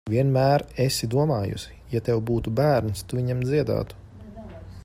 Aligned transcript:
Vienmēr 0.11 0.63
esi 0.85 1.09
domājusi, 1.15 1.77
ja 1.93 2.03
tev 2.09 2.23
būtu 2.31 2.57
bērns, 2.63 3.07
tu 3.11 3.21
viņam 3.21 3.45
dziedātu. 3.49 4.05